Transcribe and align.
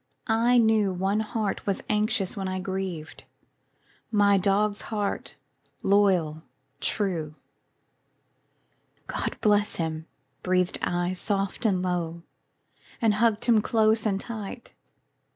I 0.25 0.57
knew 0.57 0.91
One 0.91 1.19
heart 1.19 1.67
was 1.67 1.83
anxious 1.87 2.35
when 2.35 2.47
I 2.47 2.59
grieved 2.59 3.23
My 4.09 4.35
dog's 4.35 4.81
heart, 4.89 5.35
loyal, 5.83 6.41
true. 6.79 7.35
"God 9.05 9.37
bless 9.41 9.75
him," 9.75 10.07
breathed 10.41 10.79
I 10.81 11.13
soft 11.13 11.67
and 11.67 11.83
low, 11.83 12.23
And 12.99 13.13
hugged 13.13 13.45
him 13.45 13.61
close 13.61 14.07
and 14.07 14.19
tight. 14.19 14.73